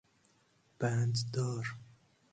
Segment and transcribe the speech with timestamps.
[0.81, 1.65] بنددار